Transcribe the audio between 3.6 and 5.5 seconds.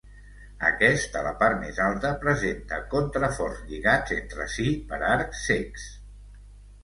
lligats entre si per arcs